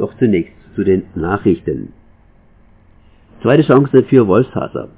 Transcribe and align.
Doch 0.00 0.16
zunächst 0.16 0.54
zu 0.74 0.82
den 0.82 1.02
Nachrichten. 1.14 1.92
Zweite 3.42 3.64
Chance 3.64 4.02
für 4.04 4.26
Wolfshasser. 4.26 4.88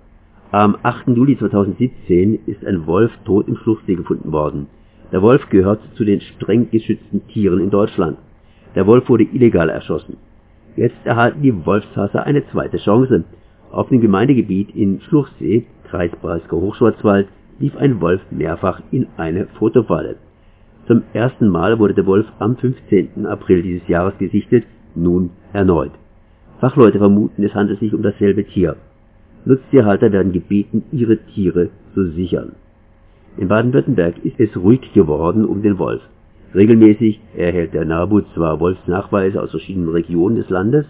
Am 0.52 0.76
8. 0.80 1.08
Juli 1.08 1.36
2017 1.36 2.38
ist 2.46 2.64
ein 2.64 2.86
Wolf 2.86 3.10
tot 3.24 3.48
im 3.48 3.56
Schluchsee 3.56 3.96
gefunden 3.96 4.30
worden. 4.30 4.68
Der 5.10 5.20
Wolf 5.20 5.48
gehört 5.48 5.80
zu 5.96 6.04
den 6.04 6.20
streng 6.20 6.70
geschützten 6.70 7.26
Tieren 7.26 7.58
in 7.58 7.70
Deutschland. 7.70 8.16
Der 8.76 8.86
Wolf 8.86 9.08
wurde 9.08 9.24
illegal 9.24 9.70
erschossen. 9.70 10.18
Jetzt 10.76 11.04
erhalten 11.04 11.42
die 11.42 11.66
Wolfshasser 11.66 12.24
eine 12.24 12.46
zweite 12.52 12.76
Chance. 12.76 13.24
Auf 13.72 13.88
dem 13.88 14.00
Gemeindegebiet 14.00 14.72
in 14.76 15.00
Schluchsee, 15.00 15.66
Kreis 15.90 16.12
Breisgau 16.22 16.60
Hochschwarzwald, 16.60 17.26
lief 17.58 17.76
ein 17.76 18.00
Wolf 18.00 18.20
mehrfach 18.30 18.80
in 18.92 19.08
eine 19.16 19.48
Fotofalle. 19.58 20.14
Zum 20.86 21.02
ersten 21.12 21.48
Mal 21.48 21.80
wurde 21.80 21.94
der 21.94 22.06
Wolf 22.06 22.26
am 22.38 22.56
15. 22.56 23.26
April 23.26 23.62
dieses 23.62 23.88
Jahres 23.88 24.16
gesichtet, 24.18 24.64
nun 24.94 25.30
erneut. 25.52 25.92
Fachleute 26.60 26.98
vermuten, 26.98 27.42
es 27.42 27.54
handelt 27.54 27.80
sich 27.80 27.92
um 27.94 28.02
dasselbe 28.02 28.44
Tier. 28.44 28.76
Nutztierhalter 29.44 30.12
werden 30.12 30.32
gebeten, 30.32 30.84
ihre 30.92 31.18
Tiere 31.18 31.70
zu 31.94 32.10
sichern. 32.10 32.52
In 33.36 33.48
Baden-Württemberg 33.48 34.24
ist 34.24 34.38
es 34.38 34.56
ruhig 34.56 34.92
geworden 34.92 35.44
um 35.44 35.62
den 35.62 35.78
Wolf. 35.78 36.02
Regelmäßig 36.54 37.20
erhält 37.36 37.74
der 37.74 37.84
NABU 37.84 38.20
zwar 38.34 38.60
Wolfsnachweise 38.60 39.42
aus 39.42 39.50
verschiedenen 39.50 39.88
Regionen 39.88 40.36
des 40.36 40.50
Landes, 40.50 40.86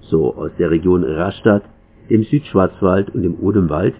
so 0.00 0.34
aus 0.34 0.50
der 0.58 0.70
Region 0.70 1.04
Rastatt, 1.04 1.62
dem 2.10 2.24
Südschwarzwald 2.24 3.14
und 3.14 3.22
dem 3.22 3.38
Odenwald, 3.40 3.94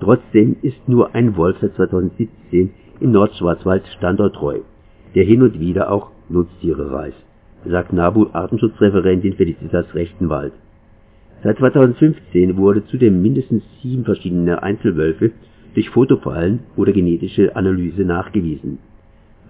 trotzdem 0.00 0.56
ist 0.62 0.88
nur 0.88 1.14
ein 1.14 1.36
Wolf 1.36 1.56
seit 1.60 1.74
2017 1.74 2.70
im 3.00 3.12
Nordschwarzwald 3.12 3.86
standorttreu 3.98 4.60
der 5.14 5.24
hin 5.24 5.42
und 5.42 5.60
wieder 5.60 5.90
auch 5.90 6.10
Nutztiere 6.28 6.90
reißt, 6.90 7.16
sagt 7.66 7.92
NABU 7.92 8.28
Artenschutzreferentin 8.32 9.34
Felicitas 9.34 9.86
Rechtenwald. 9.94 10.52
Seit 11.42 11.58
2015 11.58 12.56
wurde 12.56 12.84
zudem 12.86 13.22
mindestens 13.22 13.62
sieben 13.82 14.04
verschiedene 14.04 14.62
Einzelwölfe 14.62 15.32
durch 15.74 15.90
Fotofallen 15.90 16.60
oder 16.76 16.92
genetische 16.92 17.54
Analyse 17.56 18.02
nachgewiesen. 18.02 18.78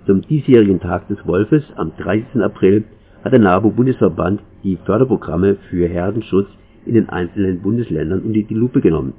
Zum 0.07 0.23
diesjährigen 0.23 0.81
Tag 0.81 1.09
des 1.09 1.19
Wolfes 1.27 1.65
am 1.77 1.93
30. 1.97 2.43
April 2.43 2.85
hat 3.23 3.33
der 3.33 3.41
NABU-Bundesverband 3.41 4.41
die 4.63 4.77
Förderprogramme 4.85 5.57
für 5.71 5.87
Herdenschutz 5.87 6.49
in 6.87 6.95
den 6.95 7.09
einzelnen 7.09 7.61
Bundesländern 7.63 8.21
unter 8.21 8.41
die 8.41 8.55
Lupe 8.55 8.81
genommen. 8.81 9.15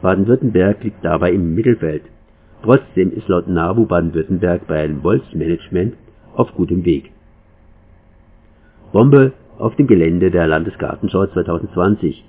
Baden-Württemberg 0.00 0.82
liegt 0.84 1.04
dabei 1.04 1.32
im 1.32 1.54
Mittelfeld 1.54 2.02
Trotzdem 2.62 3.12
ist 3.12 3.26
laut 3.26 3.48
NABU 3.48 3.86
Baden-Württemberg 3.86 4.68
bei 4.68 4.84
einem 4.84 5.02
Wolfsmanagement 5.02 5.94
auf 6.34 6.54
gutem 6.54 6.84
Weg. 6.84 7.10
Bombe 8.92 9.32
auf 9.58 9.74
dem 9.76 9.86
Gelände 9.86 10.30
der 10.30 10.46
Landesgartenschau 10.46 11.26
2020. 11.26 12.24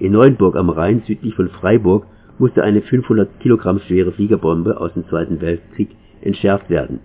In 0.00 0.12
Neuenburg 0.12 0.56
am 0.56 0.68
Rhein 0.68 1.02
südlich 1.06 1.34
von 1.36 1.48
Freiburg 1.48 2.06
musste 2.38 2.64
eine 2.64 2.82
500 2.82 3.38
Kilogramm 3.38 3.78
schwere 3.78 4.10
Fliegerbombe 4.10 4.80
aus 4.80 4.92
dem 4.94 5.06
Zweiten 5.06 5.40
Weltkrieg 5.40 5.90
entschärft 6.20 6.68
werden. 6.70 6.98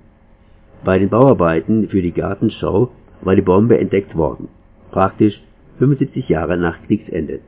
Bei 0.83 0.97
den 0.97 1.09
Bauarbeiten 1.09 1.87
für 1.89 2.01
die 2.01 2.11
Gartenschau 2.11 2.89
war 3.21 3.35
die 3.35 3.43
Bombe 3.43 3.77
entdeckt 3.77 4.15
worden, 4.15 4.47
praktisch 4.91 5.39
75 5.77 6.27
Jahre 6.27 6.57
nach 6.57 6.81
Kriegsende. 6.87 7.39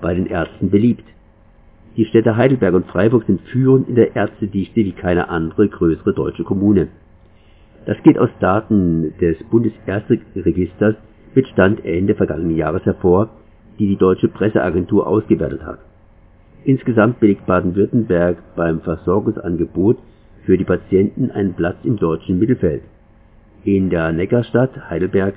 Bei 0.00 0.14
den 0.14 0.26
Ärzten 0.26 0.70
beliebt 0.70 1.04
die 1.96 2.04
Städte 2.06 2.36
Heidelberg 2.36 2.74
und 2.74 2.86
Freiburg 2.86 3.24
sind 3.24 3.40
führend 3.42 3.88
in 3.88 3.94
der 3.94 4.14
Ärztedichte 4.16 4.76
wie 4.76 4.92
keine 4.92 5.28
andere 5.28 5.68
größere 5.68 6.12
deutsche 6.12 6.42
Kommune. 6.42 6.88
Das 7.86 7.96
geht 8.02 8.18
aus 8.18 8.30
Daten 8.40 9.14
des 9.20 9.36
Bundesärzteregisters 9.50 10.96
mit 11.34 11.46
Stand 11.48 11.84
Ende 11.84 12.14
vergangenen 12.14 12.56
Jahres 12.56 12.84
hervor, 12.84 13.28
die 13.78 13.88
die 13.88 13.96
Deutsche 13.96 14.28
Presseagentur 14.28 15.06
ausgewertet 15.06 15.64
hat. 15.64 15.80
Insgesamt 16.64 17.20
belegt 17.20 17.46
Baden-Württemberg 17.46 18.38
beim 18.56 18.80
Versorgungsangebot 18.80 19.98
für 20.44 20.56
die 20.56 20.64
Patienten 20.64 21.30
einen 21.30 21.54
Platz 21.54 21.76
im 21.84 21.98
deutschen 21.98 22.38
Mittelfeld. 22.38 22.82
In 23.64 23.90
der 23.90 24.12
Neckarstadt 24.12 24.88
Heidelberg 24.88 25.34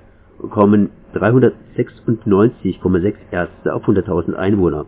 kommen 0.50 0.90
396,6 1.16 3.16
Ärzte 3.32 3.74
auf 3.74 3.88
100.000 3.88 4.36
Einwohner 4.36 4.86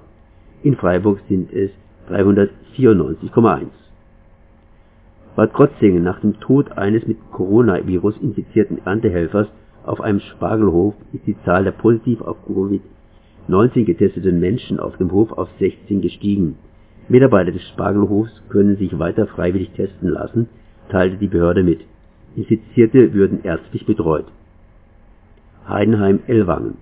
in 0.61 0.75
Freiburg 0.75 1.19
sind 1.29 1.53
es 1.53 1.71
394,1. 2.09 3.67
Bad 5.39 5.53
Krotzingen 5.53 6.03
nach 6.03 6.19
dem 6.19 6.37
Tod 6.41 6.77
eines 6.77 7.07
mit 7.07 7.17
Coronavirus 7.31 8.17
infizierten 8.17 8.79
Erntehelfers 8.83 9.47
auf 9.85 10.01
einem 10.01 10.19
Spargelhof 10.19 10.95
ist 11.13 11.25
die 11.27 11.41
Zahl 11.45 11.63
der 11.63 11.71
positiv 11.71 12.19
auf 12.19 12.35
Covid-19 12.45 13.85
getesteten 13.85 14.41
Menschen 14.41 14.81
auf 14.81 14.97
dem 14.97 15.13
Hof 15.13 15.31
auf 15.31 15.47
16 15.59 16.01
gestiegen. 16.01 16.57
Mitarbeiter 17.07 17.53
des 17.53 17.65
Spargelhofs 17.69 18.33
können 18.49 18.75
sich 18.75 18.99
weiter 18.99 19.27
freiwillig 19.27 19.69
testen 19.77 20.09
lassen, 20.09 20.49
teilte 20.89 21.15
die 21.15 21.27
Behörde 21.27 21.63
mit. 21.63 21.85
Infizierte 22.35 23.13
würden 23.13 23.39
ärztlich 23.43 23.85
betreut. 23.85 24.25
Heidenheim-Ellwangen 25.69 26.73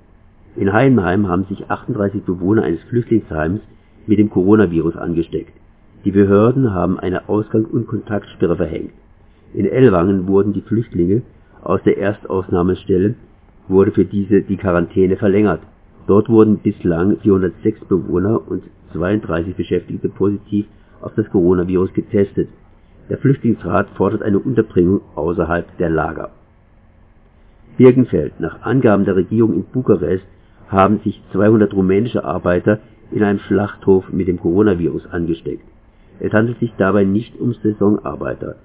in 0.56 0.74
Heidenheim 0.74 1.28
haben 1.28 1.44
sich 1.44 1.70
38 1.70 2.24
Bewohner 2.24 2.64
eines 2.64 2.82
Flüchtlingsheims 2.90 3.62
mit 4.08 4.18
dem 4.18 4.32
Coronavirus 4.32 4.96
angesteckt. 4.96 5.54
Die 6.06 6.12
Behörden 6.12 6.74
haben 6.74 7.00
eine 7.00 7.28
Ausgang 7.28 7.66
und 7.66 7.88
Kontaktsperre 7.88 8.56
verhängt. 8.56 8.92
In 9.54 9.66
Ellwangen 9.66 10.28
wurden 10.28 10.54
die 10.54 10.62
Flüchtlinge 10.62 11.22
aus 11.64 11.82
der 11.84 11.98
Erstausnahmestelle 11.98 13.16
wurde 13.68 13.92
für 13.92 14.06
diese 14.06 14.42
die 14.42 14.58
Quarantäne 14.58 15.18
verlängert. 15.18 15.62
Dort 16.08 16.30
wurden 16.30 16.60
bislang 16.60 17.18
406 17.18 17.82
Bewohner 17.86 18.42
und 18.48 18.64
32 18.94 19.56
Beschäftigte 19.56 20.10
positiv 20.10 20.66
auf 21.02 21.14
das 21.16 21.30
Coronavirus 21.30 21.94
getestet. 21.94 22.50
Der 23.10 23.18
Flüchtlingsrat 23.18 23.90
fordert 23.96 24.24
eine 24.24 24.40
Unterbringung 24.40 25.02
außerhalb 25.16 25.78
der 25.78 25.90
Lager. 25.90 26.30
Birkenfeld. 27.78 28.40
Nach 28.40 28.62
Angaben 28.62 29.06
der 29.06 29.16
Regierung 29.16 29.54
in 29.54 29.64
Bukarest 29.66 30.26
haben 30.70 31.00
sich 31.04 31.22
200 31.32 31.74
rumänische 31.74 32.24
Arbeiter 32.24 32.80
in 33.12 33.24
einem 33.24 33.40
Schlachthof 33.40 34.12
mit 34.12 34.28
dem 34.28 34.40
Coronavirus 34.40 35.08
angesteckt. 35.08 35.64
Es 36.20 36.34
handelt 36.34 36.60
sich 36.60 36.74
dabei 36.78 37.04
nicht 37.04 37.40
um 37.40 37.54
Saisonarbeiter. 37.54 38.56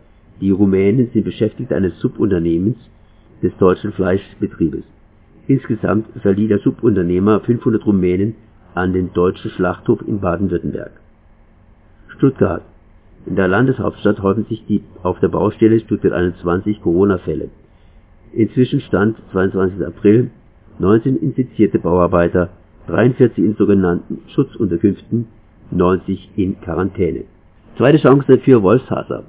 Die 0.40 0.50
Rumänen 0.50 1.10
sind 1.12 1.24
Beschäftigte 1.24 1.76
eines 1.76 1.98
Subunternehmens 2.00 2.76
des 3.42 3.56
deutschen 3.58 3.92
Fleischbetriebes. 3.92 4.84
Insgesamt 5.46 6.06
verlieh 6.22 6.48
der 6.48 6.60
Subunternehmer 6.60 7.40
500 7.40 7.84
Rumänen 7.84 8.34
an 8.74 8.92
den 8.92 9.12
deutschen 9.12 9.50
Schlachthof 9.50 10.00
in 10.06 10.20
Baden-Württemberg. 10.20 10.92
Stuttgart. 12.08 12.62
In 13.26 13.36
der 13.36 13.48
Landeshauptstadt 13.48 14.22
häufen 14.22 14.46
sich 14.46 14.64
die 14.66 14.82
auf 15.02 15.20
der 15.20 15.28
Baustelle 15.28 15.78
Stuttgart 15.80 16.12
21 16.12 16.80
Corona-Fälle. 16.80 17.50
Inzwischen 18.32 18.80
stand 18.80 19.19
22. 19.32 19.84
April 19.86 20.30
19 20.78 21.16
infizierte 21.19 21.78
Bauarbeiter, 21.78 22.48
43 22.86 23.44
in 23.44 23.54
sogenannten 23.56 24.22
Schutzunterkünften, 24.28 25.26
90 25.70 26.30
in 26.36 26.60
Quarantäne. 26.60 27.24
Zweite 27.77 27.99
Chance 27.99 28.38
für 28.38 28.62
Wolfshasser 28.62 29.25